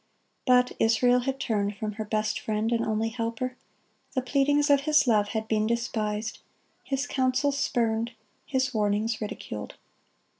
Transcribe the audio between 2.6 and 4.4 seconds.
and only Helper. The